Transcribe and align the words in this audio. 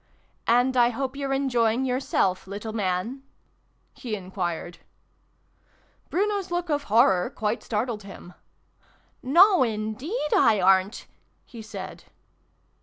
"And 0.47 0.75
I 0.75 0.89
hope 0.89 1.15
you're 1.15 1.31
enjoying 1.31 1.85
yourself, 1.85 2.47
little 2.47 2.73
Man?"" 2.73 3.21
he 3.93 4.15
enquired. 4.15 4.79
Bruno's 6.09 6.49
look 6.49 6.71
of 6.71 6.85
horror 6.85 7.29
quite 7.29 7.61
startled 7.61 8.01
him." 8.01 8.33
No, 9.37 9.61
indeed 9.61 10.33
I 10.35 10.59
aren't!" 10.59 11.05
he 11.45 11.61
said. 11.61 12.05